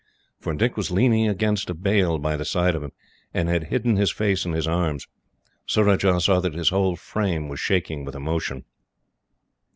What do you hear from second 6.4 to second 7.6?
his whole frame was